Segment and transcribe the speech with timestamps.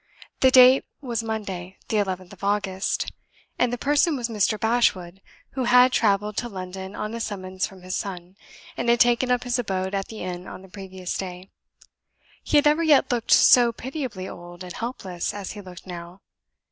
[0.39, 3.11] The date was Monday, the 11th of August.
[3.59, 4.59] And the person was Mr.
[4.59, 8.35] Bashwood, who had traveled to London on a summons from his son,
[8.75, 11.51] and had taken up his abode at the inn on the previous day.
[12.43, 16.21] He had never yet looked so pitiably old and helpless as he looked now.